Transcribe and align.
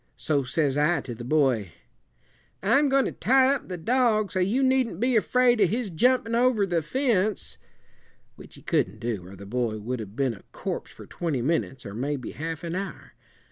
So 0.17 0.43
says 0.43 0.79
I 0.79 1.01
to 1.01 1.13
the 1.13 1.23
boy, 1.23 1.73
'I'm 2.63 2.89
goin' 2.89 3.05
to 3.05 3.11
tie 3.11 3.53
up 3.53 3.67
the 3.67 3.77
dog, 3.77 4.31
so 4.31 4.39
you 4.39 4.63
needn't 4.63 4.99
be 4.99 5.15
afraid 5.15 5.61
of 5.61 5.69
his 5.69 5.91
jumpin' 5.91 6.33
over 6.33 6.65
the 6.65 6.81
fence' 6.81 7.59
which 8.35 8.55
he 8.55 8.63
couldn't 8.63 8.99
do, 8.99 9.27
or 9.27 9.35
the 9.35 9.45
boy 9.45 9.77
would 9.77 9.99
have 9.99 10.15
been 10.15 10.33
a 10.33 10.41
corpse 10.51 10.89
for 10.89 11.05
twenty 11.05 11.43
minutes, 11.43 11.85
or 11.85 11.93
maybe 11.93 12.31
half 12.31 12.63
an 12.63 12.73
hour. 12.73 13.13